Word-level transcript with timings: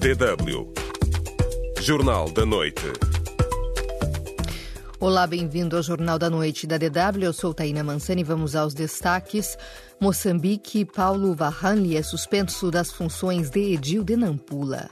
DW. 0.00 0.72
Jornal 1.78 2.30
da 2.30 2.46
Noite. 2.46 2.86
Olá, 4.98 5.26
bem-vindo 5.26 5.76
ao 5.76 5.82
Jornal 5.82 6.18
da 6.18 6.30
Noite 6.30 6.66
da 6.66 6.78
DW. 6.78 7.22
Eu 7.22 7.34
sou 7.34 7.52
Taina 7.52 7.84
Mansani 7.84 8.22
e 8.22 8.24
vamos 8.24 8.56
aos 8.56 8.72
destaques. 8.72 9.58
Moçambique, 10.00 10.86
Paulo 10.86 11.34
Varranli 11.34 11.98
é 11.98 12.02
suspenso 12.02 12.70
das 12.70 12.90
funções 12.90 13.50
de 13.50 13.74
Edil 13.74 14.02
de 14.02 14.16
Nampula. 14.16 14.88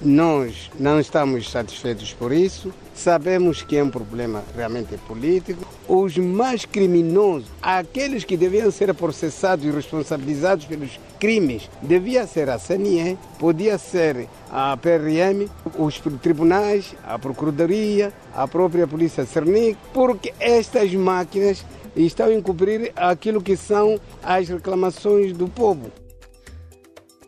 Nós 0.00 0.70
não 0.78 1.00
estamos 1.00 1.50
satisfeitos 1.50 2.12
por 2.12 2.30
isso. 2.30 2.72
Sabemos 2.94 3.62
que 3.62 3.76
é 3.76 3.82
um 3.82 3.90
problema 3.90 4.44
realmente 4.54 4.96
político. 4.98 5.66
Os 5.88 6.16
mais 6.18 6.66
criminosos, 6.66 7.48
aqueles 7.62 8.22
que 8.22 8.36
deviam 8.36 8.70
ser 8.70 8.92
processados 8.92 9.64
e 9.64 9.70
responsabilizados 9.70 10.66
pelos 10.66 11.00
crimes, 11.18 11.70
devia 11.82 12.26
ser 12.26 12.50
a 12.50 12.58
CNE, 12.58 13.18
podia 13.38 13.78
ser 13.78 14.28
a 14.50 14.76
PRM, 14.76 15.48
os 15.78 15.98
tribunais, 16.20 16.94
a 17.02 17.18
Procuradoria, 17.18 18.12
a 18.34 18.46
própria 18.46 18.86
Polícia 18.86 19.24
Cernic, 19.24 19.78
porque 19.94 20.34
estas 20.38 20.92
máquinas 20.94 21.64
estão 21.96 22.26
a 22.26 22.34
encobrir 22.34 22.92
aquilo 22.94 23.40
que 23.40 23.56
são 23.56 23.98
as 24.22 24.48
reclamações 24.48 25.32
do 25.32 25.48
povo. 25.48 25.90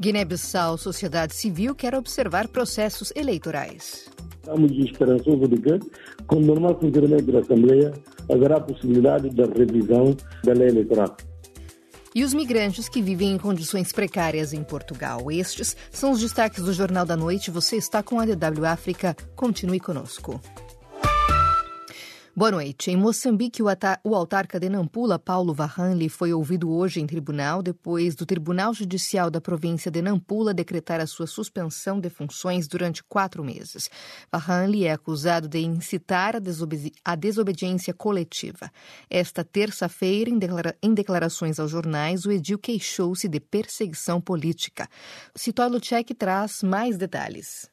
Guiné-Bissau, 0.01 0.79
sociedade 0.79 1.35
civil 1.35 1.75
quer 1.75 1.93
observar 1.93 2.47
processos 2.47 3.13
eleitorais. 3.17 4.09
Estamos 4.37 4.71
esperançosos 4.71 5.49
de 5.51 5.57
que, 5.61 5.79
com 6.27 6.37
o 6.37 6.41
normal 6.41 6.79
funcionamento 6.79 7.33
da 7.33 7.41
Assembleia, 7.41 7.93
haverá 8.33 8.61
possibilidade 8.61 9.29
da 9.31 9.45
revisão 9.45 10.17
da 10.45 10.53
lei 10.53 10.69
eleitoral. 10.69 11.17
E 12.15 12.23
os 12.23 12.33
migrantes 12.33 12.89
que 12.89 13.03
vivem 13.03 13.33
em 13.33 13.39
condições 13.39 13.93
precárias 13.93 14.53
em 14.53 14.63
Portugal. 14.63 15.31
Estes 15.33 15.77
são 15.91 16.13
os 16.13 16.21
destaques 16.21 16.63
do 16.63 16.73
Jornal 16.73 17.05
da 17.05 17.17
Noite. 17.17 17.51
Você 17.51 17.77
está 17.77 18.01
com 18.03 18.21
a 18.21 18.25
DW 18.25 18.65
África. 18.67 19.17
Continue 19.35 19.81
conosco. 19.81 20.41
Boa 22.39 22.53
noite. 22.53 22.93
Em 22.93 22.97
Moçambique, 22.97 23.61
o 23.65 24.15
autarca 24.15 24.61
de 24.61 24.69
Nampula, 24.69 25.19
Paulo 25.19 25.53
Varranli, 25.53 26.09
foi 26.09 26.33
ouvido 26.33 26.71
hoje 26.71 27.01
em 27.01 27.05
tribunal 27.05 27.65
depois 27.65 28.15
do 28.15 28.25
Tribunal 28.25 28.73
Judicial 28.73 29.29
da 29.29 29.41
província 29.41 29.91
de 29.91 30.01
Nampula 30.01 30.55
decretar 30.55 31.01
a 31.01 31.07
sua 31.09 31.27
suspensão 31.27 31.99
de 31.99 32.09
funções 32.09 32.69
durante 32.69 33.03
quatro 33.03 33.43
meses. 33.43 33.91
Varranli 34.31 34.85
é 34.85 34.93
acusado 34.93 35.49
de 35.49 35.59
incitar 35.59 36.37
a, 36.37 36.41
a 37.05 37.17
desobediência 37.17 37.93
coletiva. 37.93 38.71
Esta 39.11 39.43
terça-feira, 39.43 40.31
em, 40.31 40.39
declara 40.39 40.77
em, 40.81 40.95
declarações 40.95 41.59
aos 41.59 41.73
jornais, 41.73 42.25
o 42.25 42.31
edil 42.31 42.57
queixou-se 42.61 43.27
de 43.27 43.41
perseguição 43.41 44.21
política. 44.21 44.89
Citói 45.35 45.69
Luchek 45.71 46.15
traz 46.15 46.63
mais 46.63 46.97
detalhes. 46.97 47.69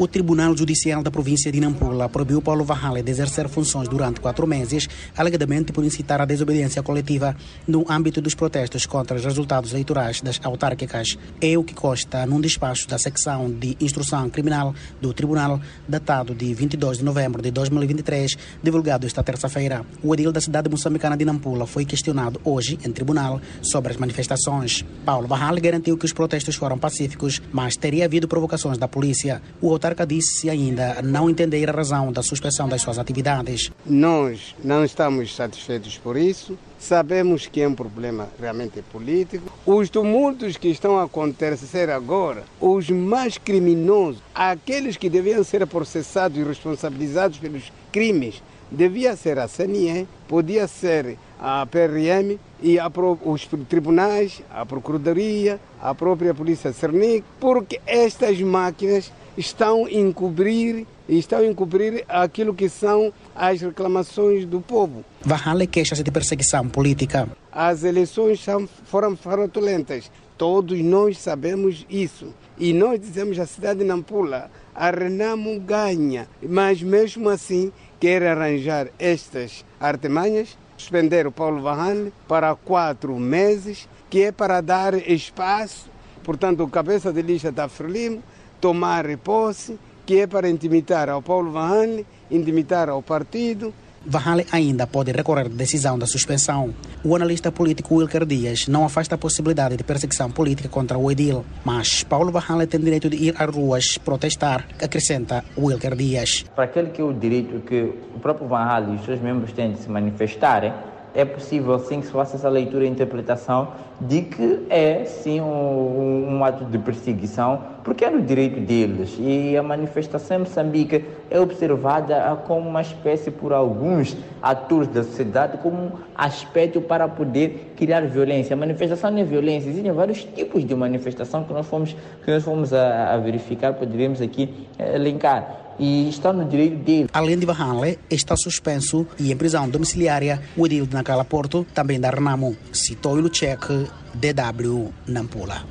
O 0.00 0.06
Tribunal 0.06 0.56
Judicial 0.56 1.02
da 1.02 1.10
província 1.10 1.50
de 1.50 1.58
Nampula 1.58 2.08
proibiu 2.08 2.40
Paulo 2.40 2.62
Varrale 2.62 3.02
de 3.02 3.10
exercer 3.10 3.48
funções 3.48 3.88
durante 3.88 4.20
quatro 4.20 4.46
meses, 4.46 4.88
alegadamente 5.16 5.72
por 5.72 5.84
incitar 5.84 6.20
a 6.20 6.24
desobediência 6.24 6.84
coletiva 6.84 7.36
no 7.66 7.84
âmbito 7.90 8.20
dos 8.20 8.32
protestos 8.32 8.86
contra 8.86 9.16
os 9.16 9.24
resultados 9.24 9.72
eleitorais 9.72 10.20
das 10.20 10.38
autárquicas. 10.44 11.18
É 11.40 11.58
o 11.58 11.64
que 11.64 11.74
consta 11.74 12.24
num 12.26 12.40
despacho 12.40 12.86
da 12.86 12.96
secção 12.96 13.50
de 13.50 13.76
instrução 13.80 14.30
criminal 14.30 14.72
do 15.00 15.12
Tribunal, 15.12 15.60
datado 15.88 16.32
de 16.32 16.54
22 16.54 16.98
de 16.98 17.04
novembro 17.04 17.42
de 17.42 17.50
2023, 17.50 18.36
divulgado 18.62 19.04
esta 19.04 19.24
terça-feira. 19.24 19.84
O 20.00 20.14
edil 20.14 20.30
da 20.30 20.40
cidade 20.40 20.70
moçambicana 20.70 21.16
de 21.16 21.24
Nampula 21.24 21.66
foi 21.66 21.84
questionado 21.84 22.40
hoje 22.44 22.78
em 22.86 22.92
tribunal 22.92 23.40
sobre 23.60 23.90
as 23.90 23.98
manifestações. 23.98 24.84
Paulo 25.04 25.26
Varrale 25.26 25.60
garantiu 25.60 25.98
que 25.98 26.06
os 26.06 26.12
protestos 26.12 26.54
foram 26.54 26.78
pacíficos, 26.78 27.42
mas 27.50 27.76
teria 27.76 28.04
havido 28.04 28.28
provocações 28.28 28.78
da 28.78 28.86
polícia. 28.86 29.42
O 29.60 29.66
autarca 29.88 30.06
disse 30.06 30.50
ainda 30.50 31.00
não 31.02 31.30
entender 31.30 31.68
a 31.68 31.72
razão 31.72 32.12
da 32.12 32.22
suspensão 32.22 32.68
das 32.68 32.82
suas 32.82 32.98
atividades. 32.98 33.70
Nós 33.86 34.54
não 34.62 34.84
estamos 34.84 35.34
satisfeitos 35.34 35.96
por 35.96 36.16
isso. 36.16 36.58
Sabemos 36.78 37.46
que 37.46 37.62
é 37.62 37.68
um 37.68 37.74
problema 37.74 38.28
realmente 38.38 38.82
político. 38.82 39.50
Os 39.64 39.88
tumultos 39.88 40.56
que 40.56 40.68
estão 40.68 40.98
a 40.98 41.04
acontecer 41.04 41.90
agora, 41.90 42.44
os 42.60 42.88
mais 42.90 43.38
criminosos, 43.38 44.22
aqueles 44.34 44.96
que 44.96 45.08
deviam 45.08 45.42
ser 45.42 45.66
processados 45.66 46.38
e 46.38 46.42
responsabilizados 46.42 47.38
pelos 47.38 47.72
crimes, 47.90 48.42
devia 48.70 49.16
ser 49.16 49.38
a 49.38 49.48
CNE, 49.48 50.06
podia 50.28 50.68
ser 50.68 51.16
a 51.40 51.64
PRM 51.66 52.38
e 52.60 52.78
a, 52.78 52.90
os 53.24 53.46
tribunais, 53.68 54.42
a 54.50 54.66
Procuradoria, 54.66 55.58
a 55.80 55.94
própria 55.94 56.34
Polícia 56.34 56.72
Cernic, 56.72 57.24
porque 57.40 57.80
estas 57.86 58.40
máquinas 58.40 59.10
estão 59.38 59.86
a 59.86 59.90
encobrir 59.90 60.86
estão 61.08 61.38
a 61.38 61.46
encobrir 61.46 62.04
aquilo 62.06 62.52
que 62.52 62.68
são 62.68 63.12
as 63.34 63.60
reclamações 63.62 64.44
do 64.44 64.60
povo. 64.60 65.04
Varrale 65.22 65.66
queixa-se 65.66 66.02
de 66.02 66.10
perseguição 66.10 66.68
política. 66.68 67.28
As 67.50 67.82
eleições 67.82 68.44
foram 68.84 69.16
fraudulentas. 69.16 70.10
Todos 70.36 70.78
nós 70.80 71.18
sabemos 71.18 71.86
isso. 71.88 72.34
E 72.58 72.72
nós 72.72 73.00
dizemos 73.00 73.38
a 73.38 73.46
cidade 73.46 73.80
de 73.80 73.84
Nampula, 73.86 74.50
a 74.74 74.90
Renamo 74.90 75.58
ganha, 75.60 76.28
mas 76.42 76.82
mesmo 76.82 77.28
assim 77.28 77.72
quer 77.98 78.22
arranjar 78.22 78.88
estas 78.98 79.64
artimanhas, 79.80 80.58
suspender 80.76 81.26
o 81.26 81.32
Paulo 81.32 81.62
Varrale 81.62 82.12
para 82.28 82.54
quatro 82.54 83.16
meses, 83.18 83.88
que 84.10 84.24
é 84.24 84.32
para 84.32 84.60
dar 84.60 84.94
espaço, 84.94 85.90
portanto, 86.22 86.66
cabeça 86.68 87.12
de 87.12 87.22
lista 87.22 87.50
da 87.50 87.68
Frelimo, 87.68 88.22
tomar 88.60 89.04
posse, 89.18 89.78
que 90.04 90.20
é 90.20 90.26
para 90.26 90.48
intimidar 90.48 91.08
ao 91.08 91.22
Paulo 91.22 91.50
Vanhane, 91.50 92.06
intimidar 92.30 92.88
ao 92.88 93.02
partido. 93.02 93.72
Vanhane 94.06 94.46
ainda 94.52 94.86
pode 94.86 95.12
recorrer 95.12 95.46
à 95.46 95.48
decisão 95.48 95.98
da 95.98 96.06
suspensão. 96.06 96.72
O 97.04 97.14
analista 97.14 97.52
político 97.52 97.96
Wilker 97.96 98.24
Dias 98.24 98.66
não 98.66 98.84
afasta 98.84 99.16
a 99.16 99.18
possibilidade 99.18 99.76
de 99.76 99.84
perseguição 99.84 100.30
política 100.30 100.68
contra 100.68 100.96
o 100.96 101.10
Edil, 101.10 101.44
mas 101.64 102.04
Paulo 102.04 102.32
Vanhane 102.32 102.66
tem 102.66 102.80
direito 102.80 103.10
de 103.10 103.16
ir 103.16 103.34
às 103.38 103.54
ruas 103.54 103.98
protestar, 103.98 104.66
acrescenta 104.82 105.44
Wilker 105.58 105.94
Dias. 105.94 106.44
Para 106.54 106.64
aquele 106.64 106.90
que 106.90 107.00
é 107.00 107.04
o 107.04 107.12
direito 107.12 107.60
que 107.60 107.92
o 108.14 108.20
próprio 108.20 108.48
Vanhane 108.48 108.94
e 108.94 108.96
os 108.96 109.04
seus 109.04 109.20
membros 109.20 109.52
têm 109.52 109.72
de 109.72 109.80
se 109.80 109.90
manifestarem, 109.90 110.72
é 111.14 111.24
possível 111.24 111.78
sim 111.78 112.00
que 112.00 112.06
se 112.06 112.12
faça 112.12 112.36
essa 112.36 112.48
leitura 112.48 112.84
e 112.84 112.88
interpretação 112.88 113.68
de 114.00 114.22
que 114.22 114.66
é 114.70 115.04
sim 115.04 115.40
um, 115.40 116.36
um, 116.36 116.44
ato 116.44 116.64
de 116.64 116.78
perseguição, 116.78 117.62
porque 117.82 118.04
é 118.04 118.10
no 118.10 118.22
direito 118.22 118.60
deles. 118.60 119.16
E 119.18 119.56
a 119.56 119.62
manifestação 119.62 120.36
em 120.36 120.40
Moçambique 120.40 121.04
é 121.30 121.40
observada 121.40 122.36
como 122.46 122.68
uma 122.68 122.80
espécie, 122.80 123.30
por 123.30 123.52
alguns 123.52 124.16
atores 124.40 124.88
da 124.88 125.02
sociedade, 125.02 125.58
como 125.58 125.76
um 125.76 125.90
aspecto 126.14 126.80
para 126.80 127.08
poder 127.08 127.72
criar 127.76 128.02
violência. 128.02 128.54
A 128.54 128.56
manifestação 128.56 129.10
não 129.10 129.18
é 129.18 129.24
violência, 129.24 129.68
existem 129.68 129.90
vários 129.90 130.24
tipos 130.24 130.64
de 130.64 130.74
manifestação 130.74 131.42
que 131.44 131.52
nós 131.52 131.66
fomos, 131.66 131.96
que 132.24 132.30
nós 132.30 132.44
fomos 132.44 132.72
a, 132.72 133.14
a 133.14 133.16
verificar, 133.18 133.72
poderíamos 133.74 134.20
aqui 134.20 134.66
eh, 134.78 134.94
elencar 134.94 135.67
e 135.78 136.08
está 136.08 136.32
no 136.32 136.44
direito 136.44 136.76
dele. 136.76 137.08
Além 137.12 137.38
de 137.38 137.46
Vahanle, 137.46 137.98
está 138.10 138.36
suspenso 138.36 139.06
e 139.18 139.32
em 139.32 139.36
prisão 139.36 139.68
domiciliária 139.68 140.42
o 140.56 140.66
edil 140.66 140.86
de 140.86 140.94
Nacala 140.94 141.24
Porto, 141.24 141.66
também 141.74 142.00
da 142.00 142.10
Renamo, 142.10 142.56
citou 142.72 143.12
o 143.12 143.20
Luchek, 143.20 143.86
DW 144.14 144.92
Nampula. 145.06 145.66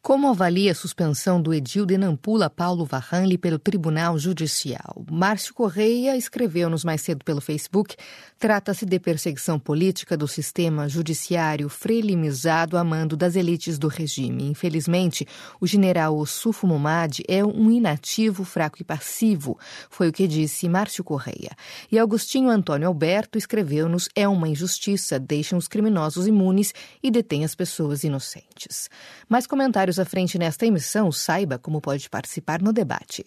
Como 0.00 0.28
avalia 0.28 0.72
a 0.72 0.74
suspensão 0.74 1.42
do 1.42 1.52
edil 1.52 1.84
de 1.84 1.98
Nampula 1.98 2.48
Paulo 2.48 2.86
Varranli 2.86 3.36
pelo 3.36 3.58
Tribunal 3.58 4.18
Judicial? 4.18 5.04
Márcio 5.10 5.52
Correia 5.52 6.16
escreveu-nos 6.16 6.82
mais 6.82 7.02
cedo 7.02 7.24
pelo 7.24 7.42
Facebook. 7.42 7.94
Trata-se 8.38 8.86
de 8.86 9.00
perseguição 9.00 9.58
política 9.58 10.16
do 10.16 10.28
sistema 10.28 10.88
judiciário 10.88 11.68
frelimizado 11.68 12.78
a 12.78 12.84
mando 12.84 13.16
das 13.16 13.34
elites 13.34 13.80
do 13.80 13.88
regime. 13.88 14.44
Infelizmente, 14.44 15.26
o 15.60 15.66
general 15.66 16.16
Ossufo 16.16 16.64
Momad 16.64 17.18
é 17.26 17.44
um 17.44 17.68
inativo, 17.68 18.44
fraco 18.44 18.76
e 18.80 18.84
passivo, 18.84 19.58
foi 19.90 20.08
o 20.08 20.12
que 20.12 20.28
disse 20.28 20.68
Márcio 20.68 21.02
Correia. 21.02 21.50
E 21.90 21.98
Agostinho 21.98 22.48
Antônio 22.48 22.86
Alberto 22.86 23.38
escreveu-nos: 23.38 24.08
é 24.14 24.28
uma 24.28 24.48
injustiça, 24.48 25.18
deixam 25.18 25.58
os 25.58 25.66
criminosos 25.66 26.28
imunes 26.28 26.72
e 27.02 27.10
detém 27.10 27.44
as 27.44 27.56
pessoas 27.56 28.04
inocentes. 28.04 28.88
Mais 29.28 29.48
comentários 29.48 29.98
à 29.98 30.04
frente 30.04 30.38
nesta 30.38 30.64
emissão, 30.64 31.10
saiba 31.10 31.58
como 31.58 31.80
pode 31.80 32.08
participar 32.08 32.62
no 32.62 32.72
debate. 32.72 33.26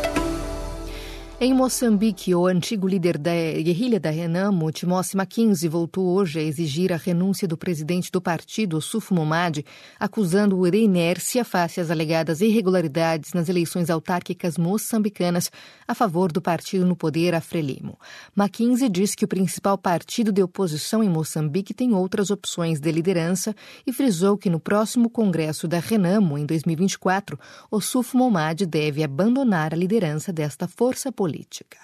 Em 1.43 1.55
Moçambique, 1.55 2.35
o 2.35 2.45
antigo 2.45 2.87
líder 2.87 3.17
da 3.17 3.31
guerrilha 3.31 3.99
da 3.99 4.11
Renamo, 4.11 4.71
Timóteo 4.71 5.17
Mackenzie, 5.17 5.67
voltou 5.67 6.05
hoje 6.09 6.37
a 6.37 6.43
exigir 6.43 6.93
a 6.93 6.97
renúncia 6.97 7.47
do 7.47 7.57
presidente 7.57 8.11
do 8.11 8.21
partido, 8.21 8.79
Sufo 8.79 9.15
Momad, 9.15 9.65
acusando-o 9.99 10.69
de 10.69 10.77
inércia 10.77 11.43
face 11.43 11.81
às 11.81 11.89
alegadas 11.89 12.41
irregularidades 12.41 13.33
nas 13.33 13.49
eleições 13.49 13.89
autárquicas 13.89 14.55
moçambicanas 14.55 15.49
a 15.87 15.95
favor 15.95 16.31
do 16.31 16.43
partido 16.43 16.85
no 16.85 16.95
poder, 16.95 17.33
a 17.33 17.41
Frelimo. 17.41 17.97
Mackenzie 18.35 18.87
diz 18.87 19.15
que 19.15 19.25
o 19.25 19.27
principal 19.27 19.79
partido 19.79 20.31
de 20.31 20.43
oposição 20.43 21.03
em 21.03 21.09
Moçambique 21.09 21.73
tem 21.73 21.91
outras 21.91 22.29
opções 22.29 22.79
de 22.79 22.91
liderança 22.91 23.55
e 23.83 23.91
frisou 23.91 24.37
que 24.37 24.47
no 24.47 24.59
próximo 24.59 25.09
congresso 25.09 25.67
da 25.67 25.79
Renamo, 25.79 26.37
em 26.37 26.45
2024, 26.45 27.35
o 27.71 27.81
Sufo 27.81 28.15
Momad 28.15 28.61
deve 28.67 29.03
abandonar 29.03 29.73
a 29.73 29.75
liderança 29.75 30.31
desta 30.31 30.67
força 30.67 31.11
política 31.11 31.30
política. 31.31 31.79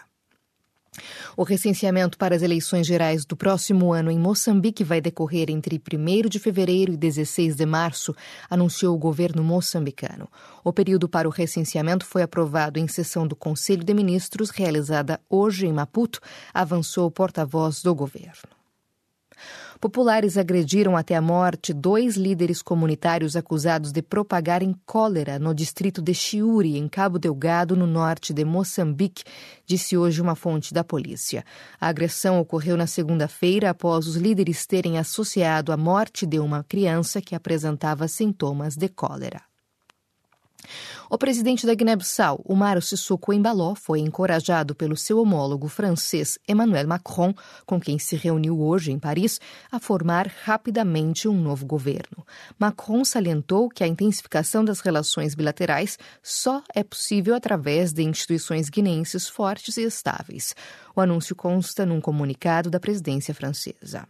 O 1.37 1.43
recenseamento 1.43 2.17
para 2.17 2.35
as 2.35 2.41
eleições 2.41 2.87
gerais 2.87 3.23
do 3.23 3.37
próximo 3.37 3.93
ano 3.93 4.09
em 4.09 4.17
Moçambique 4.17 4.83
vai 4.83 4.99
decorrer 4.99 5.49
entre 5.51 5.79
1 5.79 6.27
de 6.27 6.39
fevereiro 6.39 6.91
e 6.91 6.97
16 6.97 7.55
de 7.55 7.65
março, 7.67 8.15
anunciou 8.49 8.95
o 8.95 8.97
governo 8.99 9.43
moçambicano. 9.43 10.27
O 10.63 10.73
período 10.73 11.07
para 11.07 11.27
o 11.27 11.31
recenseamento 11.31 12.03
foi 12.03 12.23
aprovado 12.23 12.79
em 12.79 12.87
sessão 12.87 13.27
do 13.27 13.35
Conselho 13.35 13.83
de 13.83 13.93
Ministros, 13.93 14.49
realizada 14.49 15.21
hoje 15.29 15.67
em 15.67 15.71
Maputo, 15.71 16.19
avançou 16.51 17.05
o 17.05 17.11
porta-voz 17.11 17.83
do 17.83 17.93
governo. 17.93 18.56
Populares 19.79 20.37
agrediram 20.37 20.97
até 20.97 21.15
a 21.15 21.21
morte 21.21 21.73
dois 21.73 22.15
líderes 22.15 22.61
comunitários 22.61 23.35
acusados 23.35 23.91
de 23.91 24.01
propagarem 24.01 24.75
cólera 24.85 25.37
no 25.37 25.53
distrito 25.53 26.01
de 26.01 26.13
Chiuri, 26.13 26.77
em 26.77 26.87
Cabo 26.87 27.19
Delgado, 27.19 27.75
no 27.75 27.85
norte 27.85 28.33
de 28.33 28.43
Moçambique, 28.43 29.23
disse 29.65 29.95
hoje 29.95 30.21
uma 30.21 30.35
fonte 30.35 30.73
da 30.73 30.83
polícia. 30.83 31.43
A 31.79 31.87
agressão 31.87 32.39
ocorreu 32.39 32.75
na 32.75 32.87
segunda-feira 32.87 33.69
após 33.69 34.07
os 34.07 34.15
líderes 34.15 34.65
terem 34.65 34.97
associado 34.97 35.71
a 35.71 35.77
morte 35.77 36.25
de 36.25 36.39
uma 36.39 36.63
criança 36.63 37.21
que 37.21 37.35
apresentava 37.35 38.07
sintomas 38.07 38.75
de 38.75 38.89
cólera. 38.89 39.46
O 41.09 41.17
presidente 41.17 41.65
da 41.65 41.73
Guiné-Bissau, 41.73 42.41
Umaro 42.45 42.81
Sissoko 42.81 43.31
Embaló, 43.31 43.75
foi 43.75 43.99
encorajado 43.99 44.75
pelo 44.75 44.97
seu 44.97 45.19
homólogo 45.19 45.67
francês 45.67 46.37
Emmanuel 46.47 46.87
Macron, 46.87 47.33
com 47.65 47.79
quem 47.79 47.97
se 47.97 48.15
reuniu 48.15 48.59
hoje 48.61 48.91
em 48.91 48.99
Paris, 48.99 49.39
a 49.71 49.79
formar 49.79 50.27
rapidamente 50.43 51.27
um 51.27 51.39
novo 51.39 51.65
governo. 51.65 52.25
Macron 52.59 53.05
salientou 53.05 53.69
que 53.69 53.83
a 53.83 53.87
intensificação 53.87 54.65
das 54.65 54.81
relações 54.81 55.35
bilaterais 55.35 55.97
só 56.21 56.61
é 56.73 56.83
possível 56.83 57.35
através 57.35 57.93
de 57.93 58.03
instituições 58.03 58.69
guineenses 58.69 59.29
fortes 59.29 59.77
e 59.77 59.83
estáveis. 59.83 60.55
O 60.95 61.01
anúncio 61.01 61.35
consta 61.35 61.85
num 61.85 62.01
comunicado 62.01 62.69
da 62.69 62.79
presidência 62.79 63.33
francesa. 63.33 64.07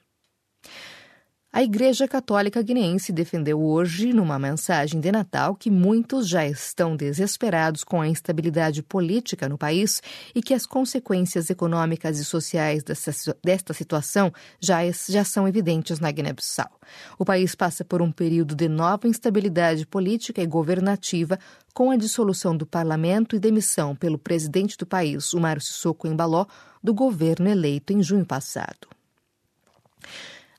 A 1.57 1.63
Igreja 1.63 2.07
Católica 2.07 2.61
Guineense 2.61 3.11
defendeu 3.11 3.59
hoje, 3.59 4.13
numa 4.13 4.37
mensagem 4.37 5.01
de 5.01 5.11
Natal, 5.11 5.55
que 5.55 5.71
muitos 5.71 6.27
já 6.27 6.45
estão 6.45 6.95
desesperados 6.95 7.83
com 7.83 7.99
a 7.99 8.07
instabilidade 8.07 8.83
política 8.83 9.49
no 9.49 9.57
país 9.57 9.99
e 10.35 10.41
que 10.43 10.53
as 10.53 10.67
consequências 10.67 11.49
econômicas 11.49 12.19
e 12.19 12.25
sociais 12.25 12.83
dessa, 12.83 13.35
desta 13.43 13.73
situação 13.73 14.31
já, 14.59 14.81
já 15.09 15.23
são 15.23 15.47
evidentes 15.47 15.99
na 15.99 16.11
Guiné-Bissau. 16.11 16.69
O 17.17 17.25
país 17.25 17.55
passa 17.55 17.83
por 17.83 18.03
um 18.03 18.11
período 18.11 18.53
de 18.53 18.69
nova 18.69 19.07
instabilidade 19.07 19.87
política 19.87 20.43
e 20.43 20.45
governativa, 20.45 21.39
com 21.73 21.89
a 21.89 21.97
dissolução 21.97 22.55
do 22.55 22.67
parlamento 22.67 23.35
e 23.35 23.39
demissão 23.39 23.95
pelo 23.95 24.19
presidente 24.19 24.77
do 24.77 24.85
país, 24.85 25.33
o 25.33 25.39
Mário 25.39 25.63
Sissoko 25.63 26.07
Embaló, 26.07 26.45
do 26.83 26.93
governo 26.93 27.49
eleito 27.49 27.93
em 27.93 28.03
junho 28.03 28.27
passado. 28.27 28.87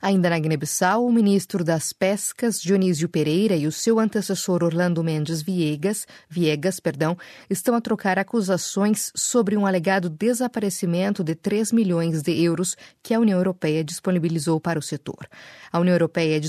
Ainda 0.01 0.29
na 0.29 0.39
Guiné-Bissau, 0.39 1.05
o 1.05 1.11
ministro 1.11 1.61
das 1.61 1.91
Pescas, 1.91 2.61
Dionísio 2.61 3.09
Pereira, 3.09 3.57
e 3.57 3.67
o 3.67 3.71
seu 3.71 3.99
antecessor 3.99 4.63
Orlando 4.63 5.03
Mendes 5.03 5.41
Viegas, 5.41 6.07
Viegas 6.29 6.79
perdão, 6.79 7.17
estão 7.49 7.75
a 7.75 7.81
trocar 7.81 8.17
acusações 8.17 9.11
sobre 9.13 9.57
um 9.57 9.65
alegado 9.65 10.09
desaparecimento 10.09 11.21
de 11.21 11.35
3 11.35 11.73
milhões 11.73 12.21
de 12.21 12.31
euros 12.41 12.77
que 13.03 13.13
a 13.13 13.19
União 13.19 13.37
Europeia 13.37 13.83
disponibilizou 13.83 14.57
para 14.57 14.79
o 14.79 14.81
setor. 14.81 15.27
A 15.69 15.79
União 15.79 15.95
Europeia 15.95 16.39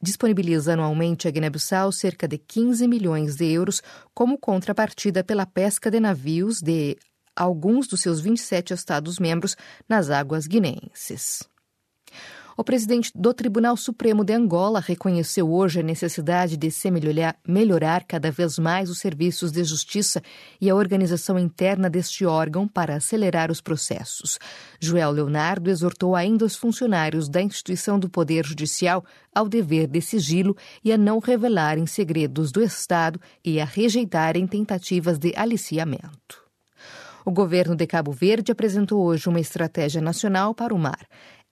disponibiliza 0.00 0.74
anualmente 0.74 1.26
a 1.26 1.30
Guiné-Bissau 1.32 1.90
cerca 1.90 2.28
de 2.28 2.38
15 2.38 2.86
milhões 2.86 3.34
de 3.34 3.50
euros 3.50 3.82
como 4.14 4.38
contrapartida 4.38 5.24
pela 5.24 5.44
pesca 5.44 5.90
de 5.90 5.98
navios 5.98 6.60
de 6.62 6.96
alguns 7.34 7.88
dos 7.88 8.00
seus 8.00 8.20
27 8.20 8.72
Estados-membros 8.72 9.56
nas 9.88 10.08
águas 10.08 10.46
guineenses. 10.46 11.42
O 12.58 12.64
presidente 12.64 13.12
do 13.14 13.34
Tribunal 13.34 13.76
Supremo 13.76 14.24
de 14.24 14.32
Angola 14.32 14.80
reconheceu 14.80 15.52
hoje 15.52 15.80
a 15.80 15.82
necessidade 15.82 16.56
de 16.56 16.70
se 16.70 16.90
melhorar, 16.90 17.36
melhorar 17.46 18.04
cada 18.04 18.30
vez 18.30 18.58
mais 18.58 18.88
os 18.88 18.98
serviços 18.98 19.52
de 19.52 19.62
justiça 19.62 20.22
e 20.58 20.70
a 20.70 20.74
organização 20.74 21.38
interna 21.38 21.90
deste 21.90 22.24
órgão 22.24 22.66
para 22.66 22.96
acelerar 22.96 23.50
os 23.50 23.60
processos. 23.60 24.38
Joel 24.80 25.10
Leonardo 25.10 25.68
exortou 25.68 26.16
ainda 26.16 26.46
os 26.46 26.56
funcionários 26.56 27.28
da 27.28 27.42
instituição 27.42 27.98
do 27.98 28.08
Poder 28.08 28.46
Judicial 28.46 29.04
ao 29.34 29.50
dever 29.50 29.86
de 29.86 30.00
sigilo 30.00 30.56
e 30.82 30.90
a 30.90 30.96
não 30.96 31.18
revelarem 31.18 31.86
segredos 31.86 32.50
do 32.50 32.62
Estado 32.62 33.20
e 33.44 33.60
a 33.60 33.66
rejeitarem 33.66 34.46
tentativas 34.46 35.18
de 35.18 35.34
aliciamento. 35.36 36.46
O 37.26 37.32
governo 37.32 37.74
de 37.74 37.88
Cabo 37.88 38.12
Verde 38.12 38.52
apresentou 38.52 39.04
hoje 39.04 39.28
uma 39.28 39.40
estratégia 39.40 40.00
nacional 40.00 40.54
para 40.54 40.72
o 40.72 40.78
mar. 40.78 41.04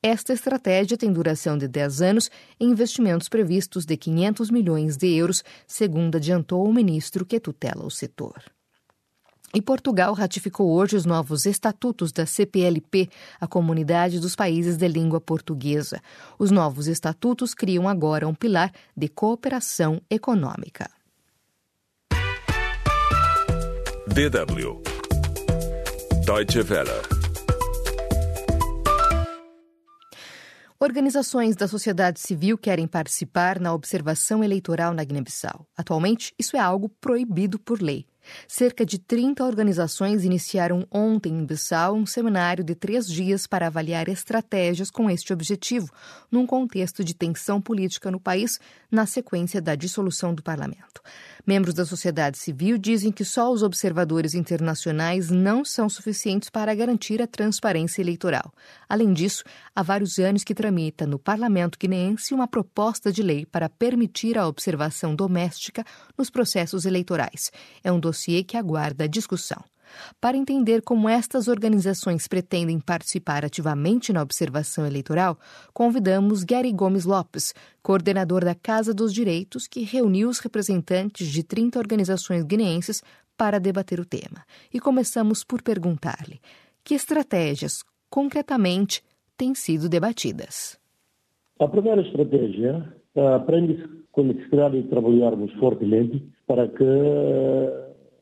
Esta 0.06 0.34
estratégia 0.34 0.98
tem 0.98 1.10
duração 1.10 1.56
de 1.56 1.66
10 1.66 2.02
anos 2.02 2.30
e 2.60 2.64
investimentos 2.66 3.26
previstos 3.26 3.86
de 3.86 3.96
500 3.96 4.50
milhões 4.50 4.98
de 4.98 5.08
euros, 5.16 5.42
segundo 5.66 6.16
adiantou 6.16 6.68
o 6.68 6.74
ministro 6.74 7.24
que 7.24 7.40
tutela 7.40 7.86
o 7.86 7.90
setor. 7.90 8.34
E 9.54 9.62
Portugal 9.62 10.12
ratificou 10.12 10.70
hoje 10.70 10.94
os 10.94 11.06
novos 11.06 11.46
estatutos 11.46 12.12
da 12.12 12.26
CPLP, 12.26 13.08
a 13.40 13.46
Comunidade 13.46 14.20
dos 14.20 14.36
Países 14.36 14.76
de 14.76 14.86
Língua 14.88 15.22
Portuguesa. 15.22 16.02
Os 16.38 16.50
novos 16.50 16.86
estatutos 16.86 17.54
criam 17.54 17.88
agora 17.88 18.28
um 18.28 18.34
pilar 18.34 18.70
de 18.94 19.08
cooperação 19.08 20.02
econômica. 20.10 20.90
DW 24.08 24.82
Deutsche 26.26 26.60
Welle 26.60 27.13
Organizações 30.84 31.56
da 31.56 31.66
sociedade 31.66 32.20
civil 32.20 32.58
querem 32.58 32.86
participar 32.86 33.58
na 33.58 33.72
observação 33.72 34.44
eleitoral 34.44 34.92
na 34.92 35.02
Guiné-Bissau. 35.02 35.66
Atualmente, 35.74 36.34
isso 36.38 36.58
é 36.58 36.60
algo 36.60 36.90
proibido 37.00 37.58
por 37.58 37.80
lei. 37.80 38.04
Cerca 38.46 38.84
de 38.84 38.98
30 38.98 39.44
organizações 39.44 40.24
iniciaram 40.24 40.86
ontem 40.90 41.32
em 41.32 41.44
Bissau 41.44 41.94
um 41.94 42.06
seminário 42.06 42.64
de 42.64 42.74
três 42.74 43.06
dias 43.06 43.46
para 43.46 43.66
avaliar 43.66 44.08
estratégias 44.08 44.90
com 44.90 45.10
este 45.10 45.32
objetivo, 45.32 45.90
num 46.30 46.46
contexto 46.46 47.04
de 47.04 47.14
tensão 47.14 47.60
política 47.60 48.10
no 48.10 48.20
país, 48.20 48.58
na 48.90 49.06
sequência 49.06 49.60
da 49.60 49.74
dissolução 49.74 50.34
do 50.34 50.42
parlamento. 50.42 51.02
Membros 51.46 51.74
da 51.74 51.84
sociedade 51.84 52.38
civil 52.38 52.78
dizem 52.78 53.12
que 53.12 53.24
só 53.24 53.52
os 53.52 53.62
observadores 53.62 54.34
internacionais 54.34 55.30
não 55.30 55.62
são 55.62 55.90
suficientes 55.90 56.48
para 56.48 56.74
garantir 56.74 57.20
a 57.20 57.26
transparência 57.26 58.00
eleitoral. 58.00 58.50
Além 58.88 59.12
disso, 59.12 59.44
há 59.74 59.82
vários 59.82 60.18
anos 60.18 60.42
que 60.42 60.54
tramita 60.54 61.06
no 61.06 61.18
parlamento 61.18 61.78
guineense 61.78 62.32
uma 62.32 62.48
proposta 62.48 63.12
de 63.12 63.22
lei 63.22 63.44
para 63.44 63.68
permitir 63.68 64.38
a 64.38 64.48
observação 64.48 65.14
doméstica 65.14 65.84
nos 66.16 66.30
processos 66.30 66.86
eleitorais. 66.86 67.52
É 67.82 67.92
um 67.92 68.00
dossiê 68.14 68.44
que 68.44 68.56
aguarda 68.56 69.08
discussão. 69.08 69.62
Para 70.20 70.36
entender 70.36 70.82
como 70.82 71.08
estas 71.08 71.46
organizações 71.46 72.26
pretendem 72.26 72.80
participar 72.80 73.44
ativamente 73.44 74.12
na 74.12 74.22
observação 74.22 74.86
eleitoral, 74.86 75.38
convidamos 75.72 76.42
Gary 76.42 76.72
Gomes 76.72 77.04
Lopes, 77.04 77.54
coordenador 77.82 78.44
da 78.44 78.54
Casa 78.54 78.94
dos 78.94 79.12
Direitos, 79.12 79.66
que 79.68 79.84
reuniu 79.84 80.28
os 80.28 80.38
representantes 80.38 81.28
de 81.28 81.42
30 81.44 81.78
organizações 81.78 82.44
guineenses 82.44 83.02
para 83.36 83.60
debater 83.60 84.00
o 84.00 84.04
tema. 84.04 84.44
E 84.72 84.80
começamos 84.80 85.44
por 85.44 85.62
perguntar-lhe: 85.62 86.40
que 86.82 86.94
estratégias, 86.94 87.84
concretamente, 88.10 89.02
têm 89.36 89.54
sido 89.54 89.88
debatidas? 89.88 90.78
A 91.60 91.68
primeira 91.68 92.02
estratégia 92.02 92.92
uh, 93.14 93.44
prende-se 93.46 93.86
com 94.10 94.22
a 94.22 94.24
necessidade 94.24 94.82
de 94.82 94.88
trabalharmos 94.88 95.52
fortemente 95.54 96.24
para 96.46 96.68
que 96.68 96.84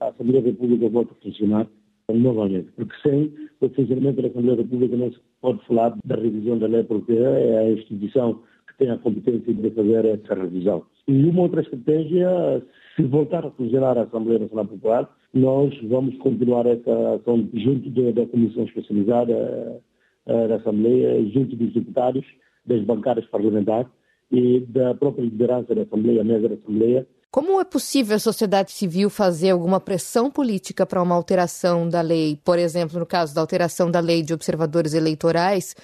a 0.06 0.09
Assembleia 0.09 0.42
da 0.42 0.49
República 0.50 0.88
volte 0.88 1.12
a 1.12 1.23
funcionar 1.23 1.66
novamente, 2.12 2.71
porque 2.76 2.94
sem 3.02 3.32
o 3.61 3.68
funcionamento 3.68 4.23
da 4.23 4.28
Assembleia 4.28 4.56
da 4.56 4.62
República 4.62 4.97
não 4.97 5.12
se 5.12 5.18
pode 5.40 5.64
falar 5.66 5.97
da 6.04 6.16
revisão 6.16 6.59
da 6.59 6.66
lei, 6.66 6.82
porque 6.85 7.12
é 7.12 7.59
a 7.59 7.71
instituição 7.71 8.40
que 8.68 8.78
tem 8.78 8.90
a 8.90 8.99
competência 8.99 9.52
de 9.52 9.71
fazer 9.71 10.04
essa 10.04 10.35
revisão. 10.35 10.85
E 11.09 11.25
uma 11.25 11.42
outra 11.42 11.62
estratégia, 11.62 12.62
se 12.97 13.02
voltar 13.02 13.44
a 13.44 13.50
funcionar 13.50 13.99
a 13.99 14.02
Assembleia 14.02 14.40
Nacional 14.40 14.66
Popular, 14.66 15.11
nós 15.35 15.75
vamos 15.85 16.16
continuar 16.18 16.66
essa 16.66 17.14
ação 17.14 17.49
junto 17.54 17.90
da 17.90 18.26
Comissão 18.26 18.64
Especializada 18.64 19.80
eh, 20.26 20.49
da 20.49 20.56
Assembleia, 20.56 21.25
junto 21.30 21.56
dos 21.56 21.73
deputados, 21.73 22.25
das 22.66 22.82
bancadas 22.85 23.25
parlamentares 23.26 23.90
e 24.30 24.61
da 24.61 24.94
própria 24.94 25.25
liderança 25.25 25.75
da 25.75 25.82
Assembleia, 25.82 26.23
mesa 26.23 26.49
da 26.49 26.54
Assembleia. 26.54 27.06
Como 27.33 27.59
é 27.59 27.65
possível 27.65 28.15
a 28.15 28.19
sociedade 28.19 28.73
civil 28.73 29.09
fazer 29.09 29.53
alguma 29.53 29.81
pressão 29.81 30.31
política 30.31 30.85
para 30.85 31.03
uma 31.03 31.15
alteração 31.15 31.89
da 31.89 32.03
lei, 32.03 32.39
por 32.45 32.59
exemplo, 32.59 33.01
no 33.01 33.07
caso 33.07 33.35
da 33.35 33.41
alteração 33.41 33.91
da 33.91 34.01
lei 34.01 34.23
de 34.23 34.35
observadores 34.35 34.93
eleitorais, 34.93 35.75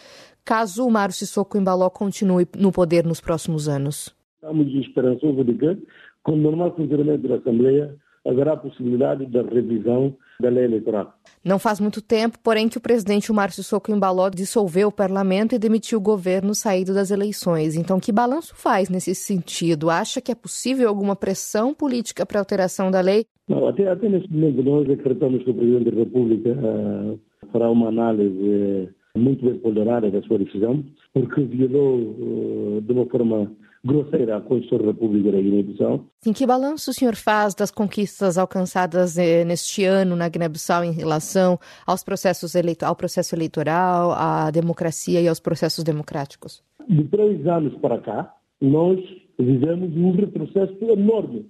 caso 0.45 0.87
o 0.87 0.91
Mário 0.91 1.15
Sissoko 1.15 1.57
Embaló 1.57 1.89
continue 1.89 2.47
no 2.55 2.71
poder 2.71 3.07
nos 3.07 3.19
próximos 3.19 3.67
anos? 3.67 4.15
Estamos 4.35 4.67
esperançosos 4.75 5.47
de 5.47 5.55
que, 5.55 5.79
com 6.23 6.37
normal 6.37 6.77
funcionamento 6.77 7.27
da 7.27 7.37
Assembleia, 7.37 7.97
haverá 8.27 8.57
possibilidade 8.57 9.27
da 9.27 9.43
revisão 9.43 10.15
da 10.41 10.49
lei 10.49 10.65
eleitoral. 10.65 11.15
Não 11.45 11.59
faz 11.59 11.81
muito 11.81 12.01
tempo, 12.03 12.39
porém, 12.43 12.69
que 12.69 12.79
o 12.79 12.81
presidente 12.81 13.33
Márcio 13.33 13.63
Soco 13.63 13.91
Embaló 13.91 14.29
dissolveu 14.29 14.89
o 14.89 14.93
parlamento 14.93 15.55
e 15.55 15.59
demitiu 15.59 15.99
o 15.99 16.03
governo 16.03 16.55
saído 16.55 16.95
das 16.95 17.11
eleições. 17.11 17.77
Então, 17.77 17.99
que 17.99 18.13
balanço 18.13 18.55
faz 18.55 18.89
nesse 18.89 19.15
sentido? 19.15 19.91
Acha 19.91 20.21
que 20.21 20.33
é 20.33 20.35
possível 20.35 20.89
alguma 20.89 21.17
pressão 21.17 21.75
política 21.75 22.27
para 22.27 22.39
alteração 22.39 22.91
da 22.91 23.01
lei? 23.01 23.25
Não, 23.49 23.67
até, 23.67 23.89
até 23.89 24.09
neste 24.09 24.31
momento 24.33 24.63
nós 24.63 24.91
acreditamos 24.91 25.43
que 25.43 25.51
o 25.51 25.55
presidente 25.55 25.91
da 25.91 25.99
República 25.99 26.51
uh, 26.51 27.19
fará 27.51 27.71
uma 27.71 27.89
análise 27.89 28.91
muito 29.17 29.45
bem 29.45 29.59
ponderada 29.59 30.11
da 30.11 30.23
sua 30.23 30.39
decisão, 30.39 30.85
porque 31.15 31.43
violou 31.43 31.97
uh, 31.97 32.81
de 32.83 32.93
uma 32.93 33.07
forma 33.07 33.51
grosseira 33.85 34.41
Constituição 34.41 34.79
da 34.79 34.93
República 34.93 35.33
da 35.33 35.41
Guiné-Bissau. 35.41 36.05
Em 36.27 36.33
que 36.33 36.47
balanço 36.47 36.91
o 36.91 36.95
senhor 36.95 37.15
faz 37.15 37.55
das 37.55 37.71
conquistas 37.71 38.37
alcançadas 38.37 39.17
eh, 39.19 39.45
neste 39.45 39.85
ano 39.85 40.17
na 40.17 40.29
Guiné-Bissau 40.29 40.85
em 40.85 40.93
relação 40.93 41.59
aos 41.87 42.03
processos 42.03 42.55
eleito 42.55 42.85
ao 42.85 42.97
processo 42.97 43.35
eleitoral, 43.35 44.13
à 44.13 44.51
democracia 44.51 45.21
e 45.21 45.29
aos 45.29 45.41
processos 45.41 45.85
democráticos? 45.85 46.63
De 46.89 47.05
três 47.05 47.47
anos 47.47 47.75
para 47.81 47.99
cá, 47.99 48.35
nós 48.61 48.99
vivemos 49.39 49.97
um 49.97 50.13
retrocesso 50.13 50.77
enorme. 50.83 51.47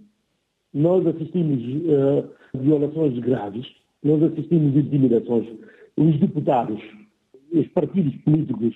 Nós 0.75 1.06
assistimos 1.06 1.62
uh, 1.62 2.28
violações 2.54 3.18
graves, 3.20 3.66
nós 4.02 4.23
assistimos 4.23 4.76
intimidações. 4.76 5.49
Os 5.97 6.20
deputados, 6.20 6.80
os 7.52 7.66
partidos 7.68 8.14
políticos 8.23 8.75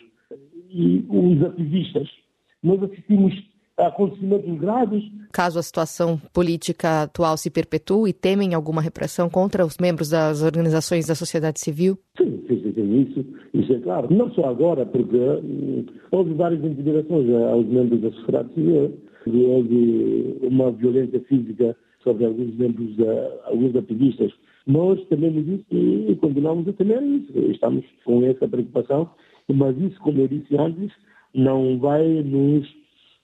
e 0.71 1.05
os 1.09 1.45
ativistas 1.45 2.09
nós 2.63 2.83
assistimos 2.83 3.35
a 3.79 3.87
acontecimentos 3.87 4.59
graves. 4.59 5.03
Caso 5.33 5.59
a 5.59 5.63
situação 5.63 6.21
política 6.33 7.03
atual 7.03 7.37
se 7.37 7.51
perpetue, 7.51 8.13
temem 8.13 8.55
alguma 8.55 8.83
repressão 8.83 9.31
contra 9.31 9.65
os 9.65 9.77
membros 9.79 10.11
das 10.11 10.43
organizações 10.43 11.07
da 11.07 11.15
sociedade 11.15 11.59
civil? 11.61 11.99
Sim, 12.19 12.45
sim, 12.47 12.73
sim, 12.75 13.01
isso, 13.01 13.25
isso 13.55 13.73
é 13.73 13.81
claro. 13.81 14.15
Não 14.15 14.31
só 14.33 14.51
agora, 14.51 14.85
porque 14.85 15.17
hum, 15.17 15.87
houve 16.11 16.35
várias 16.35 16.63
intimidações 16.63 17.29
aos 17.51 17.67
membros 17.67 18.03
da 18.03 18.11
sociedade 18.13 18.53
civil, 18.55 18.93
houve 19.27 20.39
uma 20.43 20.71
violência 20.73 21.21
física 21.21 21.77
sobre 22.03 22.27
alguns 22.27 22.55
membros, 22.57 22.97
da, 22.97 23.31
alguns 23.45 23.75
ativistas. 23.75 24.33
Nós 24.67 25.03
tememos 25.09 25.47
isso 25.47 25.65
e 25.71 26.17
continuamos 26.21 26.69
a 26.69 26.73
temer 26.73 27.03
isso. 27.03 27.33
Estamos 27.51 27.85
com 28.05 28.23
essa 28.25 28.47
preocupação, 28.47 29.11
mas 29.49 29.77
isso, 29.79 29.99
como 30.01 30.21
eu 30.21 30.29
disse 30.29 30.57
antes, 30.57 30.93
não 31.35 31.79
vai 31.79 32.07
nos 32.23 32.69